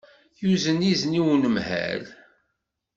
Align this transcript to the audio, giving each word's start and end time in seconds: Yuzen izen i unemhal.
Yuzen 0.43 0.85
izen 0.91 1.17
i 1.19 1.21
unemhal. 1.33 2.03